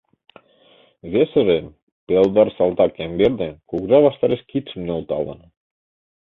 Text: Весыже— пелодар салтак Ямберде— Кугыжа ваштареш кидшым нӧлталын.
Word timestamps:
Весыже— 1.11 1.59
пелодар 2.07 2.47
салтак 2.57 2.91
Ямберде— 3.07 3.49
Кугыжа 3.69 3.97
ваштареш 4.05 4.41
кидшым 4.49 4.81
нӧлталын. 4.87 5.39